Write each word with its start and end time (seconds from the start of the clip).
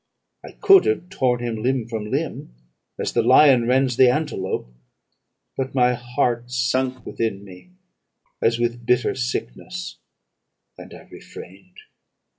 I 0.43 0.53
could 0.53 0.85
have 0.85 1.09
torn 1.09 1.41
him 1.41 1.57
limb 1.61 1.87
from 1.87 2.09
limb, 2.09 2.55
as 2.97 3.13
the 3.13 3.21
lion 3.21 3.67
rends 3.67 3.97
the 3.97 4.09
antelope. 4.09 4.73
But 5.55 5.75
my 5.75 5.93
heart 5.93 6.49
sunk 6.49 7.05
within 7.05 7.43
me 7.45 7.73
as 8.41 8.57
with 8.57 8.83
bitter 8.87 9.13
sickness, 9.13 9.99
and 10.75 10.91
I 10.91 11.07
refrained. 11.11 11.77